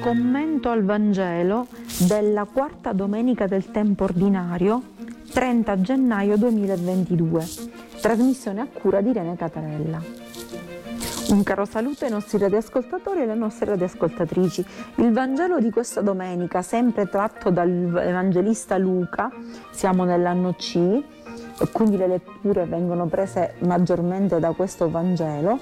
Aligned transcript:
commento 0.00 0.70
al 0.70 0.82
Vangelo 0.82 1.66
della 2.06 2.46
quarta 2.50 2.92
domenica 2.92 3.46
del 3.46 3.70
tempo 3.70 4.04
ordinario, 4.04 4.82
30 5.30 5.80
gennaio 5.82 6.38
2022, 6.38 7.46
trasmissione 8.00 8.62
a 8.62 8.66
cura 8.66 9.02
di 9.02 9.10
Irene 9.10 9.36
Catarella. 9.36 10.02
Un 11.28 11.42
caro 11.42 11.66
saluto 11.66 12.06
ai 12.06 12.10
nostri 12.10 12.38
radioascoltatori 12.38 13.20
e 13.20 13.22
alle 13.24 13.34
nostre 13.34 13.66
radioascoltatrici. 13.66 14.64
Il 14.96 15.12
Vangelo 15.12 15.60
di 15.60 15.70
questa 15.70 16.00
domenica, 16.00 16.62
sempre 16.62 17.06
tratto 17.06 17.50
dall'Evangelista 17.50 18.78
Luca, 18.78 19.30
siamo 19.70 20.04
nell'anno 20.04 20.54
C, 20.54 21.02
e 21.60 21.70
quindi 21.70 21.98
le 21.98 22.06
letture 22.06 22.64
vengono 22.64 23.04
prese 23.04 23.54
maggiormente 23.60 24.38
da 24.40 24.52
questo 24.52 24.88
Vangelo, 24.88 25.58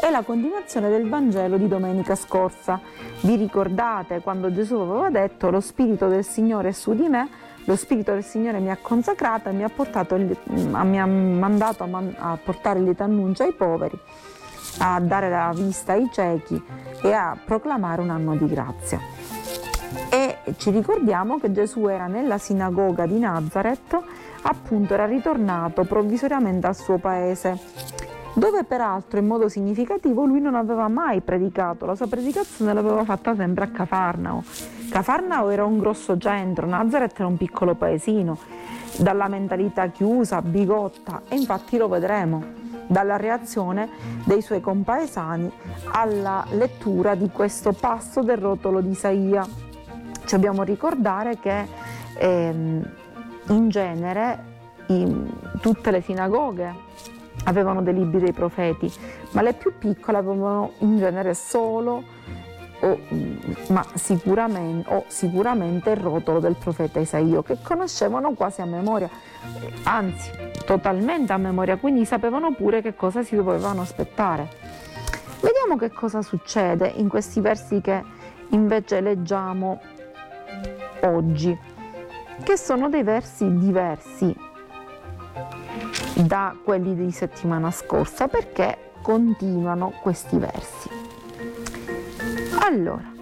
è 0.00 0.08
la 0.08 0.22
continuazione 0.22 0.88
del 0.88 1.08
Vangelo 1.08 1.56
di 1.56 1.66
domenica 1.66 2.14
scorsa. 2.14 2.80
Vi 3.22 3.34
ricordate 3.34 4.20
quando 4.20 4.52
Gesù 4.52 4.76
aveva 4.76 5.10
detto 5.10 5.50
lo 5.50 5.60
Spirito 5.60 6.06
del 6.06 6.24
Signore 6.24 6.68
è 6.68 6.72
su 6.72 6.94
di 6.94 7.08
me, 7.08 7.28
lo 7.64 7.74
Spirito 7.74 8.12
del 8.12 8.24
Signore 8.24 8.60
mi 8.60 8.70
ha 8.70 8.78
consacrata 8.80 9.50
e 9.50 9.52
mi 9.52 9.64
ha, 9.64 9.68
portato, 9.68 10.16
mi 10.16 11.00
ha 11.00 11.06
mandato 11.06 11.84
a, 12.16 12.38
portare 12.42 12.78
il 12.78 12.84
lieto 12.84 13.02
annuncio 13.02 13.42
ai 13.42 13.52
poveri, 13.52 13.98
a 14.78 15.00
dare 15.00 15.28
la 15.28 15.52
vista 15.52 15.94
ai 15.94 16.08
ciechi 16.12 16.62
e 17.02 17.12
a 17.12 17.36
proclamare 17.44 18.00
un 18.00 18.10
anno 18.10 18.36
di 18.36 18.46
grazia. 18.46 19.00
E 20.10 20.38
ci 20.56 20.70
ricordiamo 20.70 21.38
che 21.38 21.52
Gesù 21.52 21.86
era 21.86 22.06
nella 22.06 22.38
sinagoga 22.38 23.06
di 23.06 23.18
Nazareth 23.18 23.98
appunto 24.42 24.94
era 24.94 25.06
ritornato 25.06 25.84
provvisoriamente 25.84 26.66
al 26.66 26.76
suo 26.76 26.98
paese, 26.98 27.58
dove 28.34 28.64
peraltro 28.64 29.18
in 29.18 29.26
modo 29.26 29.48
significativo 29.48 30.24
lui 30.24 30.40
non 30.40 30.54
aveva 30.54 30.88
mai 30.88 31.20
predicato, 31.20 31.86
la 31.86 31.94
sua 31.94 32.06
predicazione 32.06 32.72
l'aveva 32.72 33.04
fatta 33.04 33.34
sempre 33.34 33.64
a 33.64 33.68
Cafarnao. 33.68 34.42
Cafarnao 34.88 35.50
era 35.50 35.64
un 35.64 35.78
grosso 35.78 36.16
centro, 36.18 36.66
Nazareth 36.66 37.18
era 37.18 37.28
un 37.28 37.36
piccolo 37.36 37.74
paesino, 37.74 38.38
dalla 38.96 39.28
mentalità 39.28 39.88
chiusa, 39.88 40.42
bigotta, 40.42 41.22
e 41.28 41.36
infatti 41.36 41.76
lo 41.76 41.88
vedremo 41.88 42.58
dalla 42.86 43.16
reazione 43.16 43.88
dei 44.24 44.42
suoi 44.42 44.60
compaesani 44.60 45.50
alla 45.92 46.44
lettura 46.50 47.14
di 47.14 47.30
questo 47.30 47.72
passo 47.72 48.22
del 48.22 48.38
rotolo 48.38 48.80
di 48.80 48.90
Isaia. 48.90 49.46
Dobbiamo 50.30 50.62
ricordare 50.62 51.38
che 51.38 51.66
ehm, 52.18 52.92
in 53.48 53.68
genere 53.68 54.44
in 54.86 55.28
tutte 55.60 55.90
le 55.90 56.00
sinagoghe 56.00 56.72
avevano 57.44 57.82
dei 57.82 57.94
libri 57.94 58.20
dei 58.20 58.32
profeti, 58.32 58.92
ma 59.32 59.42
le 59.42 59.54
più 59.54 59.76
piccole 59.78 60.18
avevano 60.18 60.72
in 60.78 60.98
genere 60.98 61.34
solo 61.34 62.02
o, 62.80 62.98
ma 63.68 63.84
sicuramente, 63.94 64.92
o 64.92 65.04
sicuramente 65.06 65.90
il 65.90 65.96
rotolo 65.96 66.40
del 66.40 66.56
profeta 66.56 66.98
Isaio 66.98 67.42
che 67.42 67.58
conoscevano 67.62 68.32
quasi 68.32 68.60
a 68.62 68.64
memoria, 68.64 69.08
anzi 69.84 70.30
totalmente 70.64 71.32
a 71.32 71.38
memoria, 71.38 71.76
quindi 71.76 72.04
sapevano 72.04 72.54
pure 72.54 72.80
che 72.82 72.94
cosa 72.94 73.22
si 73.22 73.36
dovevano 73.36 73.82
aspettare. 73.82 74.48
Vediamo 75.40 75.76
che 75.76 75.90
cosa 75.90 76.22
succede 76.22 76.88
in 76.88 77.08
questi 77.08 77.40
versi 77.40 77.80
che 77.80 78.02
invece 78.50 79.00
leggiamo 79.00 79.80
oggi 81.02 81.56
che 82.42 82.56
sono 82.56 82.88
dei 82.88 83.02
versi 83.02 83.56
diversi 83.58 84.34
da 86.14 86.56
quelli 86.62 86.94
di 86.94 87.10
settimana 87.10 87.70
scorsa 87.70 88.28
perché 88.28 88.92
continuano 89.02 89.92
questi 90.00 90.38
versi. 90.38 90.88
Allora, 92.60 93.12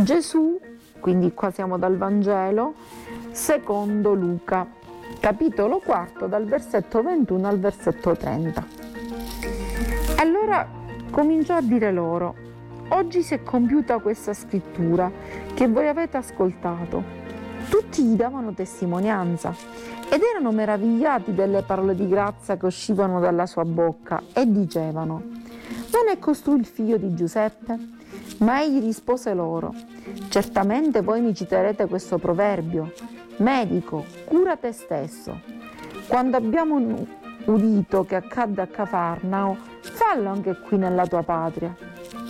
Gesù, 0.00 0.58
quindi 1.00 1.34
qua 1.34 1.50
siamo 1.50 1.78
dal 1.78 1.96
Vangelo, 1.96 2.74
secondo 3.30 4.14
Luca, 4.14 4.66
capitolo 5.20 5.78
4 5.78 6.26
dal 6.28 6.44
versetto 6.44 7.02
21 7.02 7.48
al 7.48 7.58
versetto 7.58 8.16
30. 8.16 8.66
Allora 10.18 10.66
cominciò 11.10 11.56
a 11.56 11.60
dire 11.60 11.92
loro, 11.92 12.34
oggi 12.88 13.22
si 13.22 13.34
è 13.34 13.42
compiuta 13.42 13.98
questa 13.98 14.32
scrittura 14.32 15.10
che 15.54 15.68
voi 15.68 15.88
avete 15.88 16.16
ascoltato. 16.16 17.24
Tutti 17.68 18.02
gli 18.02 18.14
davano 18.14 18.52
testimonianza 18.52 19.54
ed 20.08 20.20
erano 20.22 20.52
meravigliati 20.52 21.34
delle 21.34 21.62
parole 21.62 21.94
di 21.94 22.06
grazia 22.06 22.56
che 22.56 22.66
uscivano 22.66 23.18
dalla 23.18 23.46
sua 23.46 23.64
bocca 23.64 24.22
e 24.32 24.50
dicevano, 24.50 25.22
non 25.92 26.08
è 26.10 26.18
costui 26.18 26.58
il 26.58 26.66
figlio 26.66 26.96
di 26.96 27.14
Giuseppe? 27.14 27.94
Ma 28.38 28.62
egli 28.62 28.80
rispose 28.80 29.34
loro, 29.34 29.74
certamente 30.28 31.00
voi 31.00 31.20
mi 31.20 31.34
citerete 31.34 31.86
questo 31.86 32.18
proverbio, 32.18 32.92
medico, 33.38 34.04
cura 34.24 34.56
te 34.56 34.72
stesso. 34.72 35.40
Quando 36.06 36.36
abbiamo 36.36 37.06
udito 37.46 38.04
che 38.04 38.14
accadde 38.14 38.62
a 38.62 38.66
Cafarnao, 38.66 39.56
fallo 39.80 40.30
anche 40.30 40.56
qui 40.60 40.78
nella 40.78 41.06
tua 41.06 41.22
patria. 41.22 41.74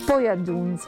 Poi 0.07 0.27
aggiunse, 0.27 0.87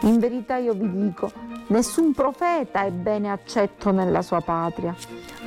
in 0.00 0.18
verità 0.18 0.56
io 0.56 0.72
vi 0.72 0.90
dico, 0.90 1.30
Nessun 1.68 2.14
profeta 2.14 2.84
è 2.84 2.90
bene 2.90 3.30
accetto 3.30 3.90
nella 3.90 4.22
sua 4.22 4.40
patria. 4.40 4.94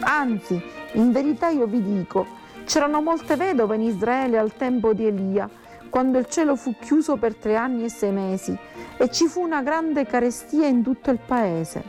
Anzi, 0.02 0.62
in 0.94 1.12
verità 1.12 1.50
io 1.50 1.66
vi 1.66 1.82
dico, 1.82 2.28
c'erano 2.66 3.02
molte 3.02 3.36
vedove 3.36 3.74
in 3.74 3.82
Israele 3.82 4.38
al 4.38 4.54
tempo 4.56 4.94
di 4.94 5.08
Elia, 5.08 5.50
quando 5.90 6.20
il 6.20 6.28
cielo 6.28 6.56
fu 6.56 6.76
chiuso 6.80 7.18
per 7.18 7.34
tre 7.34 7.56
anni 7.56 7.86
e 7.86 7.90
sei 7.90 8.12
mesi 8.12 8.56
e 8.98 9.10
ci 9.10 9.26
fu 9.26 9.42
una 9.42 9.64
grande 9.64 10.06
carestia 10.06 10.68
in 10.68 10.84
tutto 10.84 11.10
il 11.10 11.18
paese. 11.26 11.84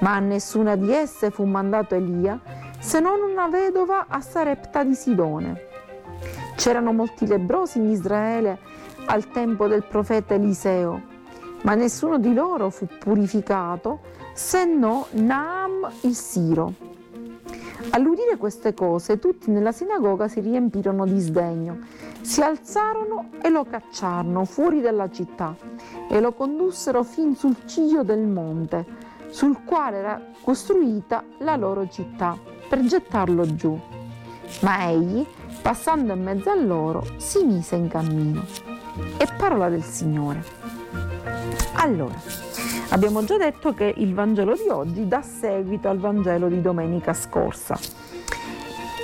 Ma 0.00 0.16
a 0.16 0.20
nessuna 0.20 0.76
di 0.76 0.92
esse 0.92 1.30
fu 1.30 1.44
mandato 1.44 1.94
Elia, 1.94 2.38
se 2.78 3.00
non 3.00 3.22
una 3.22 3.48
vedova 3.48 4.04
a 4.06 4.20
Sarepta 4.20 4.84
di 4.84 4.94
Sidone. 4.94 5.68
C'erano 6.56 6.92
molti 6.92 7.26
lebrosi 7.26 7.78
in 7.78 7.88
Israele 7.88 8.58
al 9.10 9.28
tempo 9.30 9.66
del 9.66 9.84
profeta 9.84 10.34
Eliseo 10.34 11.18
ma 11.62 11.74
nessuno 11.74 12.18
di 12.18 12.32
loro 12.32 12.70
fu 12.70 12.86
purificato 12.98 14.00
se 14.32 14.64
no 14.64 15.06
Naam 15.10 15.90
il 16.02 16.14
Siro. 16.14 16.72
All'udire 17.90 18.36
queste 18.36 18.72
cose 18.72 19.18
tutti 19.18 19.50
nella 19.50 19.72
sinagoga 19.72 20.28
si 20.28 20.40
riempirono 20.40 21.04
di 21.04 21.18
sdegno, 21.18 21.78
si 22.20 22.40
alzarono 22.40 23.30
e 23.42 23.48
lo 23.48 23.64
cacciarono 23.64 24.44
fuori 24.44 24.80
dalla 24.80 25.10
città 25.10 25.56
e 26.08 26.20
lo 26.20 26.32
condussero 26.32 27.02
fin 27.02 27.34
sul 27.34 27.56
ciglio 27.66 28.02
del 28.02 28.26
monte, 28.26 28.86
sul 29.28 29.64
quale 29.64 29.96
era 29.96 30.22
costruita 30.42 31.24
la 31.38 31.56
loro 31.56 31.88
città, 31.88 32.38
per 32.68 32.80
gettarlo 32.84 33.54
giù. 33.54 33.78
Ma 34.60 34.88
egli, 34.88 35.26
passando 35.62 36.12
in 36.12 36.22
mezzo 36.22 36.50
a 36.50 36.54
loro, 36.54 37.04
si 37.16 37.44
mise 37.44 37.76
in 37.76 37.88
cammino. 37.88 38.79
E 39.16 39.26
parola 39.36 39.68
del 39.68 39.84
Signore. 39.84 40.42
Allora, 41.74 42.20
abbiamo 42.90 43.24
già 43.24 43.36
detto 43.36 43.72
che 43.72 43.92
il 43.96 44.14
Vangelo 44.14 44.54
di 44.54 44.68
oggi 44.68 45.08
dà 45.08 45.22
seguito 45.22 45.88
al 45.88 45.98
Vangelo 45.98 46.48
di 46.48 46.60
domenica 46.60 47.14
scorsa, 47.14 47.78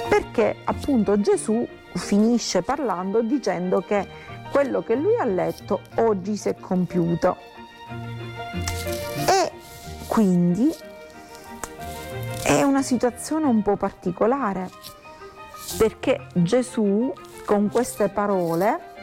perché 0.09 0.57
appunto 0.65 1.21
Gesù 1.21 1.67
finisce 1.95 2.63
parlando 2.63 3.23
dicendo 3.23 3.81
che 3.81 4.07
quello 4.51 4.83
che 4.83 4.95
lui 4.95 5.17
ha 5.17 5.25
letto 5.25 5.81
oggi 5.97 6.37
si 6.37 6.49
è 6.49 6.57
compiuto. 6.57 7.37
E 9.27 9.53
quindi 10.07 10.75
è 12.43 12.63
una 12.63 12.83
situazione 12.83 13.47
un 13.47 13.63
po' 13.63 13.77
particolare, 13.77 14.69
perché 15.79 16.27
Gesù 16.35 17.13
con 17.45 17.69
queste 17.71 18.09
parole 18.09 18.95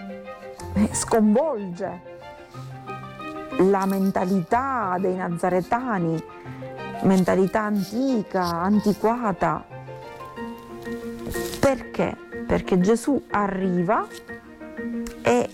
sconvolge 0.92 2.12
la 3.60 3.86
mentalità 3.86 4.98
dei 5.00 5.16
nazaretani, 5.16 6.22
mentalità 7.04 7.62
antica, 7.62 8.62
antiquata. 8.62 9.64
Perché? 11.60 12.16
Perché 12.48 12.80
Gesù 12.80 13.22
arriva 13.32 14.06
e 15.22 15.50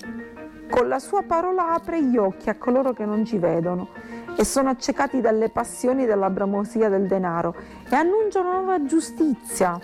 con 0.69 0.88
la 0.88 1.00
sua 1.00 1.24
parola 1.24 1.74
apre 1.74 2.04
gli 2.04 2.18
occhi 2.18 2.50
a 2.50 2.56
coloro 2.56 2.94
che 2.94 3.06
non 3.06 3.25
ci 3.25 3.38
vedono 3.38 3.89
e 4.38 4.45
sono 4.45 4.69
accecati 4.69 5.19
dalle 5.19 5.50
passioni 5.50 6.06
della 6.06 6.30
bramosia 6.30 6.89
del 6.89 7.07
denaro 7.07 7.56
e 7.89 7.95
annuncia 7.95 8.39
una 8.39 8.54
nuova 8.54 8.86
giustizia 8.86 9.80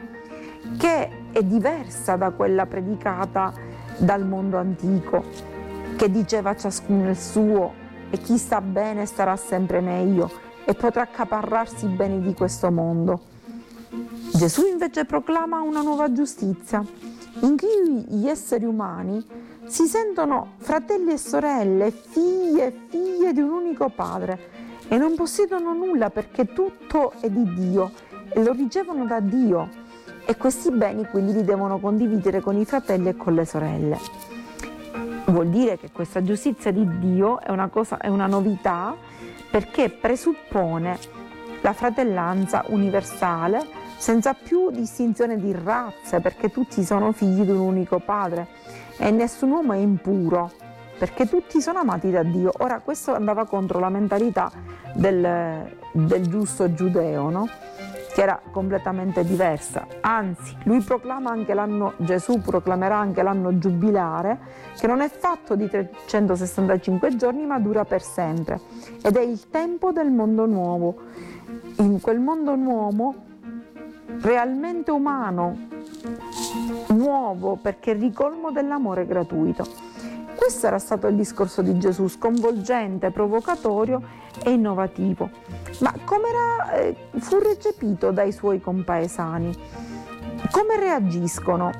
che 0.78 1.30
è 1.31 1.44
diversa 1.44 2.16
da 2.16 2.31
quella 2.31 2.66
predicata 2.66 3.54
dal 3.97 4.25
mondo 4.25 4.57
antico, 4.57 5.24
che 5.95 6.09
diceva 6.09 6.56
ciascuno 6.56 7.09
il 7.09 7.18
suo 7.18 7.74
e 8.09 8.18
chi 8.18 8.38
sta 8.38 8.62
bene 8.62 9.06
starà 9.06 9.36
sempre 9.36 9.81
meglio 9.81 10.30
e 10.65 10.74
potrà 10.74 11.03
accaparrarsi 11.03 11.86
i 11.86 11.89
beni 11.89 12.21
di 12.21 12.33
questo 12.33 12.71
mondo. 12.71 13.33
Gesù 14.33 14.65
invece 14.68 15.06
proclama 15.06 15.62
una 15.62 15.81
nuova 15.81 16.12
giustizia 16.12 16.83
in 17.42 17.57
cui 17.57 18.06
gli 18.07 18.27
esseri 18.27 18.65
umani 18.65 19.24
si 19.65 19.86
sentono 19.86 20.53
fratelli 20.57 21.13
e 21.13 21.18
sorelle, 21.18 21.92
figlie 21.92 22.68
e 22.68 22.75
figlie 22.89 23.33
di 23.33 23.42
un 23.42 23.51
unico 23.51 23.89
padre 23.89 24.53
e 24.88 24.97
non 24.97 25.15
possiedono 25.15 25.74
nulla 25.74 26.09
perché 26.09 26.53
tutto 26.53 27.13
è 27.19 27.30
di 27.30 27.53
Dio 27.53 27.92
e 28.30 28.44
lo 28.44 28.51
ricevono 28.51 29.06
da 29.06 29.19
Dio 29.19 29.83
e 30.25 30.38
questi 30.38 30.72
beni 30.72 31.06
quindi 31.06 31.33
li 31.33 31.44
devono 31.44 31.80
condividere 31.80 32.42
con 32.42 32.57
i 32.57 32.66
fratelli 32.66 33.10
e 33.10 33.16
con 33.16 33.33
le 33.33 33.45
sorelle. 33.45 34.00
Vuol 35.25 35.48
dire 35.48 35.77
che 35.77 35.92
questa 35.92 36.22
giustizia 36.24 36.72
di 36.72 37.00
Dio 37.00 37.39
è 37.39 37.51
una, 37.51 37.68
cosa, 37.68 37.98
è 37.98 38.07
una 38.07 38.27
novità 38.27 38.95
perché 39.50 39.89
presuppone 39.89 40.98
la 41.62 41.74
fratellanza 41.74 42.63
universale 42.68 43.83
senza 43.98 44.33
più 44.33 44.69
distinzione 44.72 45.38
di 45.38 45.51
razze 45.51 46.19
perché 46.19 46.50
tutti 46.50 46.83
sono 46.83 47.12
figli 47.12 47.42
di 47.42 47.51
un 47.51 47.60
unico 47.60 48.00
padre 48.00 48.48
e 48.98 49.10
nessun 49.12 49.51
uomo 49.51 49.74
è 49.74 49.78
impuro 49.78 50.51
perché 50.98 51.28
tutti 51.28 51.62
sono 51.62 51.80
amati 51.80 52.10
da 52.12 52.24
Dio. 52.24 52.51
Ora 52.60 52.80
questo 52.80 53.13
andava 53.13 53.45
contro 53.45 53.80
la 53.80 53.89
mentalità 53.89 54.51
del, 54.94 55.69
del 55.92 56.28
giusto 56.28 56.74
giudeo, 56.74 57.30
no? 57.30 57.50
Che 58.16 58.22
era 58.22 58.40
completamente 58.50 59.26
diversa. 59.26 59.88
Anzi, 60.00 60.56
lui 60.64 60.80
proclama 60.80 61.32
anche 61.32 61.54
l'anno, 61.54 61.96
Gesù 61.98 62.40
proclamerà 62.40 62.96
anche 62.96 63.22
l'anno 63.22 63.58
giubilare, 63.58 64.40
che 64.80 64.88
non 64.88 65.02
è 65.02 65.10
fatto 65.10 65.58
di 65.58 65.68
365 65.68 67.18
giorni, 67.18 67.46
ma 67.46 67.60
dura 67.60 67.84
per 67.84 68.02
sempre. 68.02 68.62
Ed 69.04 69.18
è 69.18 69.22
il 69.22 69.50
tempo 69.50 69.92
del 69.92 70.12
mondo 70.12 70.46
nuovo. 70.46 70.96
In 71.80 72.00
quel 72.00 72.22
mondo 72.22 72.56
nuovo, 72.56 73.16
realmente 74.22 74.92
umano, 74.92 75.68
nuovo, 76.92 77.58
perché 77.62 77.92
ricolmo 77.92 78.50
dell'amore 78.50 79.06
gratuito. 79.06 79.66
Questo 80.45 80.68
era 80.68 80.77
stato 80.77 81.07
il 81.07 81.15
discorso 81.15 81.63
di 81.63 81.75
Gesù, 81.80 82.07
sconvolgente, 82.07 83.09
provocatorio 83.09 84.00
e 84.44 84.51
innovativo. 84.51 85.31
Ma 85.80 85.92
come 86.03 86.27
eh, 86.75 86.95
fu 87.18 87.39
recepito 87.39 88.12
dai 88.12 88.31
suoi 88.31 88.62
compaesani? 88.62 89.51
Come 90.51 90.77
reagiscono 90.77 91.71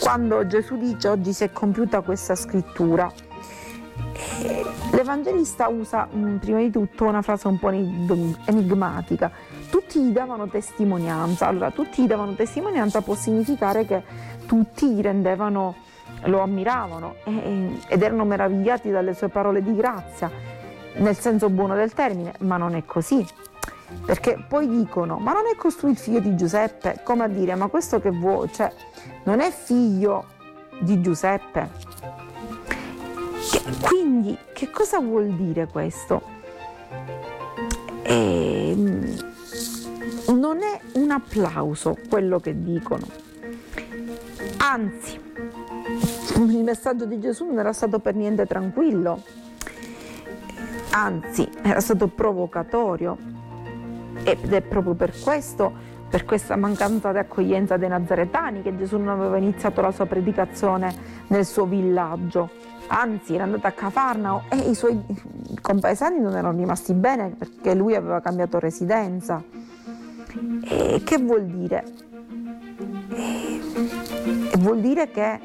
quando 0.00 0.46
Gesù 0.46 0.78
dice 0.78 1.08
oggi 1.08 1.34
si 1.34 1.44
è 1.44 1.52
compiuta 1.52 2.00
questa 2.00 2.34
scrittura? 2.34 3.12
Eh, 4.40 4.64
l'Evangelista 4.92 5.68
usa 5.68 6.08
mm, 6.10 6.38
prima 6.38 6.60
di 6.60 6.70
tutto 6.70 7.04
una 7.04 7.20
frase 7.20 7.48
un 7.48 7.58
po' 7.58 7.68
enigmatica. 7.68 9.30
Tutti 9.68 10.00
gli 10.00 10.12
davano 10.12 10.48
testimonianza. 10.48 11.48
Allora, 11.48 11.70
tutti 11.70 12.02
gli 12.02 12.06
davano 12.06 12.32
testimonianza 12.32 13.02
può 13.02 13.14
significare 13.14 13.84
che 13.84 14.02
tutti 14.46 14.88
gli 14.88 15.02
rendevano, 15.02 15.88
lo 16.24 16.40
ammiravano 16.40 17.16
ed 17.24 18.02
erano 18.02 18.24
meravigliati 18.24 18.90
dalle 18.90 19.14
sue 19.14 19.28
parole 19.28 19.62
di 19.62 19.74
grazia 19.74 20.50
nel 20.96 21.16
senso 21.16 21.48
buono 21.50 21.74
del 21.74 21.92
termine, 21.92 22.34
ma 22.40 22.56
non 22.56 22.74
è 22.74 22.84
così. 22.84 23.24
Perché 24.04 24.42
poi 24.46 24.68
dicono, 24.68 25.18
ma 25.18 25.32
non 25.32 25.46
è 25.52 25.56
costui 25.56 25.90
il 25.90 25.96
figlio 25.96 26.20
di 26.20 26.36
Giuseppe? 26.36 27.00
Come 27.02 27.24
a 27.24 27.28
dire, 27.28 27.54
ma 27.54 27.66
questo 27.68 28.00
che 28.00 28.10
vuoi? 28.10 28.52
Cioè, 28.52 28.72
non 29.24 29.40
è 29.40 29.50
figlio 29.50 30.26
di 30.80 31.00
Giuseppe? 31.00 31.70
Che, 33.50 33.62
quindi, 33.82 34.36
che 34.52 34.70
cosa 34.70 35.00
vuol 35.00 35.28
dire 35.28 35.66
questo? 35.66 36.22
E, 38.02 38.70
ehm, 38.70 39.28
non 40.36 40.58
è 40.62 40.80
un 40.94 41.10
applauso 41.10 41.96
quello 42.08 42.38
che 42.38 42.62
dicono. 42.62 43.06
Anzi, 44.58 45.29
il 46.48 46.64
messaggio 46.64 47.04
di 47.04 47.18
Gesù 47.20 47.46
non 47.46 47.58
era 47.58 47.72
stato 47.72 47.98
per 47.98 48.14
niente 48.14 48.46
tranquillo 48.46 49.22
anzi 50.90 51.48
era 51.62 51.80
stato 51.80 52.08
provocatorio 52.08 53.16
ed 54.22 54.52
è 54.52 54.60
proprio 54.60 54.94
per 54.94 55.12
questo, 55.18 55.72
per 56.08 56.24
questa 56.24 56.56
mancanza 56.56 57.12
di 57.12 57.18
accoglienza 57.18 57.76
dei 57.76 57.88
nazaretani 57.88 58.62
che 58.62 58.76
Gesù 58.76 58.98
non 58.98 59.08
aveva 59.08 59.36
iniziato 59.36 59.80
la 59.80 59.92
sua 59.92 60.06
predicazione 60.06 60.92
nel 61.28 61.46
suo 61.46 61.64
villaggio, 61.64 62.50
anzi 62.88 63.34
era 63.34 63.44
andato 63.44 63.66
a 63.66 63.70
Cafarnao 63.70 64.44
e 64.50 64.56
i 64.68 64.74
suoi 64.74 65.00
compaesani 65.60 66.20
non 66.20 66.36
erano 66.36 66.58
rimasti 66.58 66.92
bene 66.92 67.30
perché 67.30 67.74
lui 67.74 67.94
aveva 67.94 68.20
cambiato 68.20 68.58
residenza. 68.58 69.42
E 70.62 71.00
che 71.02 71.18
vuol 71.18 71.46
dire? 71.46 71.84
E 73.12 74.56
vuol 74.58 74.80
dire 74.80 75.10
che 75.10 75.40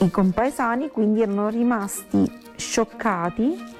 i 0.00 0.10
compaesani 0.10 0.90
quindi 0.90 1.22
erano 1.22 1.48
rimasti 1.48 2.30
scioccati 2.56 3.78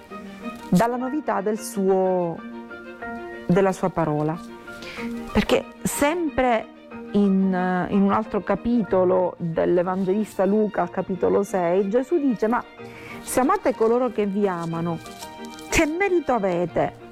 dalla 0.69 0.97
novità 0.97 1.41
del 1.41 1.59
suo, 1.59 2.37
della 3.47 3.73
sua 3.73 3.91
parola. 3.91 4.39
Perché 5.33 5.65
sempre 5.83 6.67
in, 7.13 7.87
in, 7.91 8.03
un 8.03 8.13
altro 8.13 8.43
capitolo 8.43 9.35
dell'Evangelista 9.39 10.45
Luca, 10.45 10.89
capitolo 10.89 11.43
6, 11.43 11.89
Gesù 11.89 12.19
dice, 12.19 12.47
ma 12.47 12.63
se 13.23 13.41
amate 13.41 13.75
coloro 13.75 14.11
che 14.11 14.27
vi 14.27 14.47
amano, 14.47 14.99
che 15.69 15.87
merito 15.87 16.33
avete? 16.33 17.09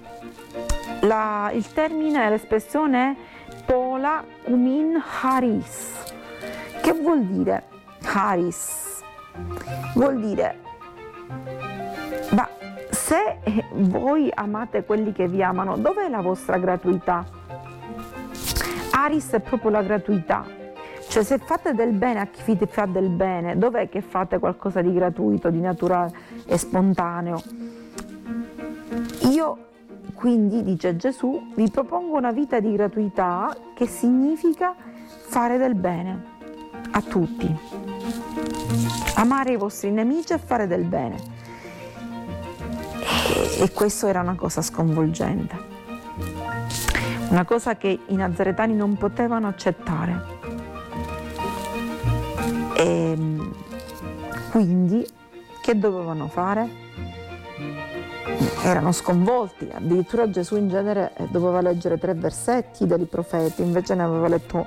La, 1.03 1.51
il 1.53 1.73
termine, 1.73 2.29
l'espressione 2.29 3.13
è 3.13 3.17
pola 3.65 4.25
kumin 4.45 5.01
haris. 5.21 6.15
Che 6.81 6.93
vuol 6.93 7.23
dire 7.25 7.65
haris? 8.03 8.98
Vuol 9.95 10.21
dire 10.21 10.67
se 13.09 13.39
voi 13.73 14.31
amate 14.35 14.85
quelli 14.85 15.13
che 15.13 15.29
vi 15.29 15.43
amano, 15.43 15.79
dov'è 15.79 16.11
la 16.11 16.21
vostra 16.21 16.59
gratuità? 16.59 17.25
Aris 18.91 19.31
è 19.31 19.41
proprio 19.41 19.71
la 19.71 19.83
gratuità. 19.83 20.45
Cioè 21.09 21.23
se 21.23 21.39
fate 21.39 21.73
del 21.73 21.93
bene 21.93 22.21
a 22.21 22.27
chi 22.27 22.55
vi 22.55 22.67
fa 22.67 22.85
del 22.85 23.09
bene, 23.09 23.57
dov'è 23.57 23.89
che 23.89 24.03
fate 24.03 24.39
qualcosa 24.39 24.83
di 24.83 24.93
gratuito, 24.93 25.49
di 25.49 25.59
naturale 25.59 26.13
e 26.45 26.59
spontaneo? 26.59 27.41
Io 29.31 29.59
quindi, 30.13 30.63
dice 30.63 30.97
Gesù, 30.97 31.53
vi 31.55 31.71
propongo 31.71 32.15
una 32.15 32.33
vita 32.33 32.61
di 32.61 32.73
gratuità 32.73 33.57
che 33.75 33.87
significa 33.87 34.75
fare 35.07 35.57
del 35.57 35.77
bene 35.77 36.25
a 36.91 37.01
tutti. 37.01 38.48
Amare 39.15 39.53
i 39.53 39.57
vostri 39.57 39.91
nemici 39.91 40.33
e 40.33 40.39
fare 40.39 40.67
del 40.67 40.85
bene 40.85 41.39
e 43.61 43.73
questo 43.73 44.07
era 44.07 44.21
una 44.21 44.37
cosa 44.37 44.63
sconvolgente, 44.63 45.57
una 47.29 47.45
cosa 47.45 47.77
che 47.77 47.99
i 48.07 48.15
nazaretani 48.15 48.75
non 48.75 48.97
potevano 48.97 49.49
accettare. 49.49 50.37
E 52.75 53.19
quindi 54.51 55.07
che 55.61 55.79
dovevano 55.79 56.29
fare? 56.29 56.87
Erano 58.63 58.93
sconvolti, 58.93 59.69
addirittura 59.73 60.31
Gesù 60.31 60.57
in 60.57 60.69
genere 60.69 61.13
eh, 61.17 61.27
doveva 61.29 61.61
leggere 61.61 61.99
tre 61.99 62.15
versetti 62.15 62.87
dei 62.87 63.07
profeti, 63.07 63.63
invece 63.63 63.95
ne 63.95 64.05
aveva 64.05 64.29
letto 64.29 64.67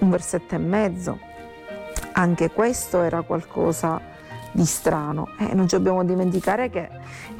un 0.00 0.10
versetto 0.10 0.54
e 0.54 0.58
mezzo. 0.58 1.29
Anche 2.12 2.50
questo 2.50 3.02
era 3.02 3.22
qualcosa 3.22 4.00
di 4.52 4.64
strano. 4.64 5.28
Eh, 5.38 5.54
non 5.54 5.68
ci 5.68 5.76
dobbiamo 5.76 6.04
dimenticare 6.04 6.70
che 6.70 6.88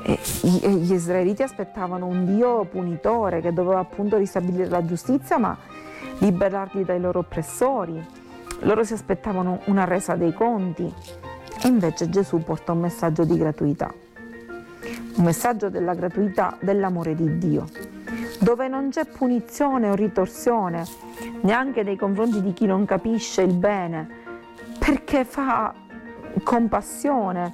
eh, 0.02 0.18
gli 0.42 0.92
israeliti 0.92 1.42
aspettavano 1.42 2.06
un 2.06 2.24
Dio 2.24 2.64
punitore 2.64 3.40
che 3.40 3.52
doveva 3.52 3.80
appunto 3.80 4.16
ristabilire 4.16 4.68
la 4.68 4.84
giustizia 4.84 5.38
ma 5.38 5.56
liberarli 6.18 6.84
dai 6.84 7.00
loro 7.00 7.20
oppressori. 7.20 8.04
Loro 8.60 8.84
si 8.84 8.92
aspettavano 8.92 9.60
una 9.66 9.84
resa 9.84 10.14
dei 10.16 10.32
conti 10.32 10.92
e 11.62 11.68
invece 11.68 12.08
Gesù 12.08 12.42
porta 12.42 12.72
un 12.72 12.80
messaggio 12.80 13.24
di 13.24 13.36
gratuità, 13.36 13.92
un 15.16 15.24
messaggio 15.24 15.70
della 15.70 15.94
gratuità 15.94 16.56
dell'amore 16.60 17.14
di 17.14 17.38
Dio, 17.38 17.66
dove 18.38 18.68
non 18.68 18.90
c'è 18.90 19.06
punizione 19.06 19.88
o 19.88 19.94
ritorsione 19.94 20.84
neanche 21.42 21.82
nei 21.82 21.96
confronti 21.96 22.42
di 22.42 22.52
chi 22.52 22.66
non 22.66 22.84
capisce 22.84 23.42
il 23.42 23.54
bene, 23.54 24.19
perché 24.90 25.25
fa 25.25 25.73
compassione 26.42 27.52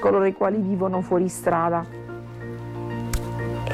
coloro 0.00 0.26
i 0.26 0.34
quali 0.34 0.58
vivono 0.58 1.00
fuori 1.00 1.30
strada. 1.30 1.82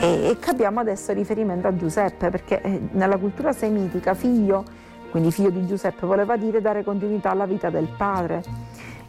E, 0.00 0.28
e 0.28 0.36
capiamo 0.38 0.78
adesso 0.78 1.12
riferimento 1.12 1.66
a 1.66 1.74
Giuseppe, 1.74 2.30
perché 2.30 2.62
eh, 2.62 2.80
nella 2.92 3.16
cultura 3.16 3.52
semitica 3.52 4.14
figlio, 4.14 4.62
quindi 5.10 5.32
figlio 5.32 5.50
di 5.50 5.66
Giuseppe, 5.66 6.06
voleva 6.06 6.36
dire 6.36 6.60
dare 6.60 6.84
continuità 6.84 7.30
alla 7.30 7.46
vita 7.46 7.68
del 7.68 7.88
padre. 7.96 8.44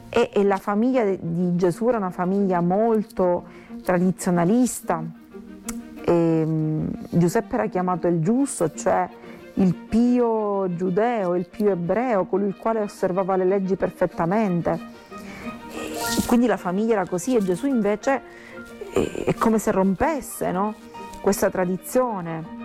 E, 0.09 0.31
e 0.33 0.43
la 0.45 0.57
famiglia 0.57 1.03
di 1.03 1.55
Gesù 1.55 1.87
era 1.89 1.97
una 1.97 2.09
famiglia 2.09 2.59
molto 2.59 3.43
tradizionalista. 3.83 5.03
E, 6.03 6.41
um, 6.43 6.89
Giuseppe 7.07 7.53
era 7.53 7.67
chiamato 7.67 8.07
il 8.07 8.19
giusto, 8.19 8.73
cioè 8.73 9.07
il 9.61 9.75
pio 9.75 10.73
giudeo, 10.75 11.35
il 11.35 11.47
pio 11.47 11.71
ebreo, 11.71 12.25
colui 12.25 12.47
il 12.47 12.57
quale 12.57 12.81
osservava 12.81 13.35
le 13.35 13.45
leggi 13.45 13.75
perfettamente. 13.75 14.79
Quindi 16.25 16.47
la 16.47 16.57
famiglia 16.57 16.93
era 16.93 17.05
così 17.05 17.35
e 17.35 17.43
Gesù 17.43 17.67
invece 17.67 18.21
è 18.91 19.33
come 19.35 19.59
se 19.59 19.71
rompesse 19.71 20.51
no? 20.51 20.73
questa 21.21 21.49
tradizione. 21.51 22.59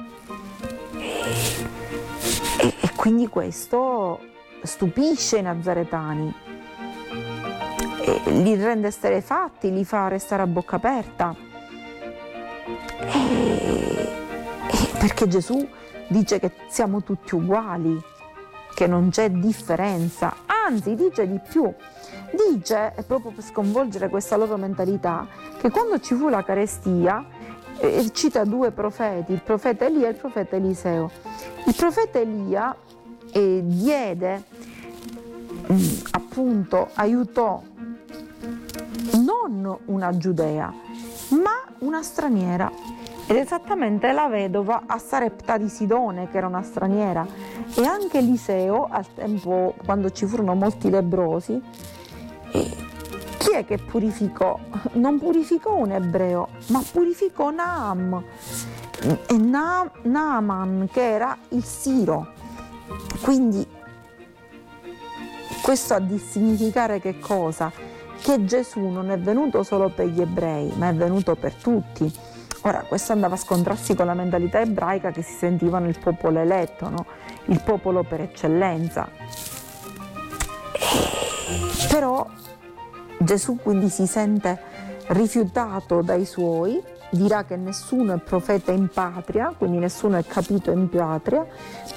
E, 2.59 2.75
e 2.81 2.91
quindi 2.97 3.29
questo 3.29 4.19
stupisce 4.63 5.39
i 5.39 5.43
nazaretani, 5.43 6.35
e 8.01 8.21
li 8.43 8.55
rende 8.55 8.91
fatti, 8.91 9.71
li 9.71 9.85
fa 9.85 10.09
restare 10.09 10.43
a 10.43 10.47
bocca 10.47 10.77
aperta. 10.77 11.35
E 14.71 14.99
perché 14.99 15.29
Gesù 15.29 15.69
dice 16.09 16.39
che 16.39 16.53
siamo 16.69 17.03
tutti 17.03 17.35
uguali, 17.35 18.01
che 18.75 18.87
non 18.87 19.11
c'è 19.11 19.31
differenza, 19.31 20.35
anzi 20.47 20.95
dice 20.95 21.27
di 21.27 21.41
più, 21.41 21.73
dice, 22.51 22.93
proprio 23.07 23.33
per 23.33 23.43
sconvolgere 23.43 24.09
questa 24.09 24.37
loro 24.37 24.57
mentalità, 24.57 25.27
che 25.59 25.71
quando 25.71 25.99
ci 26.01 26.15
fu 26.15 26.29
la 26.29 26.45
carestia, 26.45 27.25
eh, 27.79 28.11
cita 28.13 28.45
due 28.45 28.71
profeti, 28.71 29.33
il 29.33 29.43
profeta 29.43 29.87
Elia 29.87 30.09
e 30.09 30.11
il 30.11 30.17
profeta 30.17 30.57
Eliseo. 30.57 31.11
Il 31.67 31.75
profeta 31.75 32.19
Elia 32.19 32.75
eh, 33.33 33.63
diede, 33.65 34.45
mh, 35.67 35.75
mm, 35.75 35.99
appunto, 36.11 36.89
aiutò 36.95 37.63
non 39.25 39.77
una 39.87 40.17
giudea, 40.17 40.73
ma 41.31 41.63
una 41.79 42.03
straniera 42.03 42.71
ed 43.29 43.37
esattamente 43.37 44.13
la 44.13 44.29
vedova 44.29 44.83
a 44.87 44.99
Sarepta 44.99 45.59
di 45.59 45.69
Sidone, 45.69 46.29
che 46.31 46.37
era 46.37 46.47
una 46.47 46.63
straniera, 46.63 47.27
e 47.75 47.85
anche 47.85 48.19
Eliseo, 48.19 48.87
al 48.89 49.07
tempo 49.15 49.75
quando 49.85 50.11
ci 50.11 50.27
furono 50.27 50.55
molti 50.55 50.91
lebrosi, 50.91 51.61
chi 52.51 53.53
è 53.53 53.65
che 53.65 53.79
purificò? 53.79 54.59
Non 54.93 55.19
purificò 55.19 55.75
un 55.75 55.91
ebreo, 55.91 56.49
ma 56.69 56.83
purificò 56.89 57.51
Naam, 57.51 58.23
e 59.29 59.37
Na- 59.37 59.91
Naaman, 60.03 60.89
che 60.91 61.11
era 61.11 61.37
il 61.49 61.65
Siro. 61.65 62.33
Quindi 63.23 63.67
questo 65.63 65.95
a 65.95 65.99
di 65.99 66.19
significare 66.19 67.01
che 67.01 67.19
cosa? 67.19 67.73
Che 68.21 68.45
Gesù 68.45 68.81
non 68.87 69.11
è 69.11 69.19
venuto 69.19 69.65
solo 69.65 69.89
per 69.89 70.07
gli 70.07 70.21
ebrei, 70.21 70.73
ma 70.77 70.89
è 70.89 70.95
venuto 70.95 71.35
per 71.35 71.55
tutti 71.55 72.13
Ora, 72.67 72.81
questo 72.81 73.13
andava 73.13 73.37
a 73.37 73.39
scontrarsi 73.39 73.95
con 73.95 74.07
la 74.07 74.15
mentalità 74.15 74.59
ebraica 74.59 75.13
che 75.13 75.23
si 75.23 75.35
sentivano 75.35 75.87
il 75.87 75.97
popolo 76.01 76.41
eletto, 76.41 76.89
no? 76.89 77.07
il 77.45 77.61
popolo 77.63 78.03
per 78.03 78.23
eccellenza. 78.23 79.09
Però 81.89 82.27
Gesù 83.19 83.61
quindi 83.63 83.89
si 83.89 84.09
sente 84.09 84.61
rifiutato 85.09 86.03
dai 86.03 86.25
suoi, 86.25 86.83
dirà 87.11 87.45
che 87.45 87.55
nessuno 87.55 88.15
è 88.15 88.19
profeta 88.19 88.73
in 88.73 88.89
patria, 88.93 89.55
quindi 89.57 89.79
nessuno 89.79 90.17
è 90.17 90.25
capito 90.25 90.73
in 90.73 90.89
patria, 90.89 91.47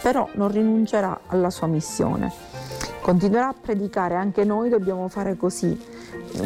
però 0.03 0.29
non 0.33 0.51
rinuncerà 0.51 1.21
alla 1.25 1.49
sua 1.49 1.65
missione. 1.65 2.48
Continuerà 3.09 3.47
a 3.47 3.55
predicare, 3.59 4.13
anche 4.13 4.43
noi 4.43 4.69
dobbiamo 4.69 5.07
fare 5.07 5.35
così 5.35 5.75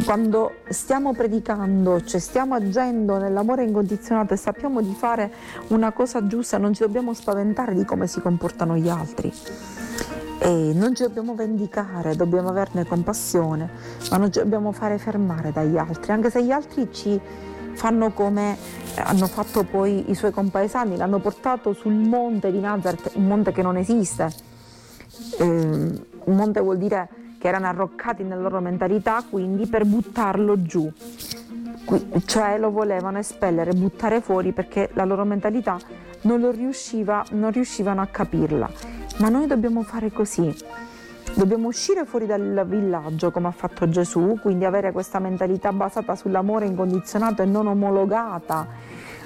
quando 0.02 0.52
stiamo 0.70 1.12
predicando, 1.12 2.02
cioè 2.02 2.18
stiamo 2.18 2.54
agendo 2.54 3.18
nell'amore 3.18 3.64
incondizionato 3.64 4.32
e 4.32 4.38
sappiamo 4.38 4.80
di 4.80 4.94
fare 4.94 5.30
una 5.68 5.92
cosa 5.92 6.26
giusta, 6.26 6.56
non 6.56 6.72
ci 6.72 6.80
dobbiamo 6.80 7.12
spaventare 7.12 7.74
di 7.74 7.84
come 7.84 8.06
si 8.06 8.18
comportano 8.22 8.78
gli 8.78 8.88
altri. 8.88 9.30
E 10.38 10.70
non 10.72 10.94
ci 10.94 11.02
dobbiamo 11.02 11.34
vendicare, 11.34 12.16
dobbiamo 12.16 12.48
averne 12.48 12.86
compassione, 12.86 13.68
ma 14.10 14.16
non 14.16 14.32
ci 14.32 14.38
dobbiamo 14.38 14.72
fare 14.72 14.96
fermare 14.96 15.52
dagli 15.52 15.76
altri, 15.76 16.12
anche 16.12 16.30
se 16.30 16.42
gli 16.42 16.50
altri 16.50 16.88
ci 16.90 17.20
fanno 17.74 18.10
come 18.12 18.56
hanno 18.94 19.26
fatto 19.26 19.64
poi 19.64 20.10
i 20.10 20.14
suoi 20.14 20.30
compaesani, 20.30 20.96
l'hanno 20.96 21.18
portato 21.18 21.74
sul 21.74 21.92
monte 21.92 22.50
di 22.50 22.58
Nazareth, 22.58 23.10
un 23.16 23.26
monte 23.26 23.52
che 23.52 23.60
non 23.60 23.76
esiste. 23.76 24.52
Eh, 25.38 26.12
un 26.26 26.36
monte 26.36 26.60
vuol 26.60 26.78
dire 26.78 27.08
che 27.38 27.48
erano 27.48 27.66
arroccati 27.66 28.22
nella 28.22 28.40
loro 28.40 28.60
mentalità, 28.60 29.22
quindi 29.28 29.66
per 29.66 29.84
buttarlo 29.84 30.62
giù. 30.62 30.90
Cioè 32.24 32.58
lo 32.58 32.70
volevano 32.70 33.18
espellere, 33.18 33.72
buttare 33.72 34.20
fuori 34.20 34.52
perché 34.52 34.90
la 34.94 35.04
loro 35.04 35.24
mentalità 35.24 35.78
non, 36.22 36.50
riusciva, 36.52 37.24
non 37.32 37.50
riuscivano 37.50 38.00
a 38.00 38.06
capirla. 38.06 38.70
Ma 39.18 39.28
noi 39.28 39.46
dobbiamo 39.46 39.82
fare 39.82 40.10
così. 40.10 40.54
Dobbiamo 41.34 41.66
uscire 41.66 42.04
fuori 42.04 42.26
dal 42.26 42.64
villaggio 42.66 43.30
come 43.30 43.48
ha 43.48 43.50
fatto 43.50 43.88
Gesù, 43.88 44.38
quindi 44.40 44.64
avere 44.64 44.92
questa 44.92 45.18
mentalità 45.18 45.72
basata 45.72 46.14
sull'amore 46.14 46.66
incondizionato 46.66 47.42
e 47.42 47.44
non 47.44 47.66
omologata 47.66 48.66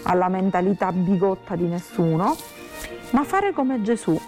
alla 0.03 0.29
mentalità 0.29 0.91
bigotta 0.91 1.55
di 1.55 1.67
nessuno, 1.67 2.35
ma 3.11 3.25
fare 3.25 3.53
come 3.53 3.83
Gesù, 3.83 4.19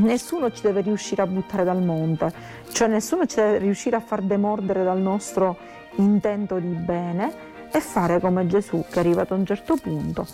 nessuno 0.00 0.50
ci 0.50 0.62
deve 0.62 0.80
riuscire 0.80 1.22
a 1.22 1.26
buttare 1.26 1.64
dal 1.64 1.82
monte, 1.82 2.32
cioè 2.72 2.88
nessuno 2.88 3.26
ci 3.26 3.36
deve 3.36 3.58
riuscire 3.58 3.96
a 3.96 4.00
far 4.00 4.22
demordere 4.22 4.82
dal 4.82 5.00
nostro 5.00 5.56
intento 5.96 6.58
di 6.58 6.68
bene 6.68 7.48
e 7.72 7.80
fare 7.80 8.20
come 8.20 8.46
Gesù 8.46 8.84
che 8.90 8.98
arrivato 8.98 9.34
a 9.34 9.36
un 9.36 9.46
certo 9.46 9.76
punto, 9.76 10.26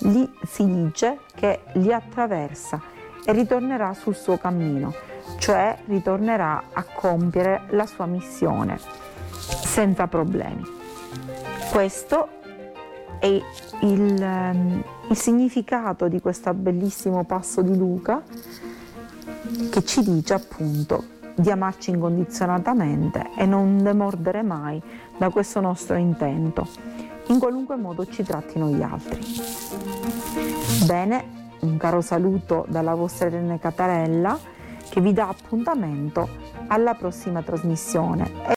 lì 0.00 0.30
si 0.44 0.64
dice 0.66 1.20
che 1.34 1.62
li 1.74 1.92
attraversa 1.92 2.80
e 3.24 3.32
ritornerà 3.32 3.94
sul 3.94 4.14
suo 4.14 4.38
cammino, 4.38 4.92
cioè 5.38 5.76
ritornerà 5.86 6.64
a 6.72 6.84
compiere 6.84 7.62
la 7.70 7.86
sua 7.86 8.06
missione 8.06 8.78
senza 9.30 10.06
problemi. 10.06 10.62
Questo 11.72 12.28
è 13.18 13.26
il, 13.26 14.22
ehm, 14.22 14.84
il 15.08 15.16
significato 15.16 16.08
di 16.08 16.20
questo 16.20 16.52
bellissimo 16.54 17.24
passo 17.24 17.62
di 17.62 17.76
Luca 17.76 18.22
che 19.70 19.84
ci 19.84 20.02
dice 20.02 20.34
appunto 20.34 21.12
di 21.36 21.50
amarci 21.50 21.90
incondizionatamente 21.90 23.30
e 23.36 23.44
non 23.46 23.82
demordere 23.82 24.42
mai 24.42 24.80
da 25.16 25.30
questo 25.30 25.60
nostro 25.60 25.96
intento, 25.96 26.66
in 27.26 27.38
qualunque 27.38 27.76
modo 27.76 28.06
ci 28.06 28.22
trattino 28.22 28.68
gli 28.68 28.82
altri. 28.82 29.20
Bene, 30.86 31.42
un 31.60 31.76
caro 31.76 32.00
saluto 32.00 32.66
dalla 32.68 32.94
vostra 32.94 33.28
Irene 33.28 33.58
Catarella 33.58 34.38
che 34.88 35.00
vi 35.00 35.12
dà 35.12 35.28
appuntamento 35.28 36.28
alla 36.68 36.94
prossima 36.94 37.42
trasmissione. 37.42 38.30